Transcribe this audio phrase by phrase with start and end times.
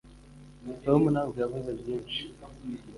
[0.83, 2.21] tom ntabwo yavuze byinshi